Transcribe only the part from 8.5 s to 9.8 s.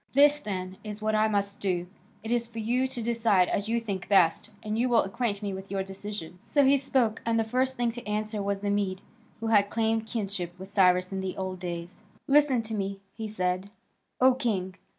the Mede who had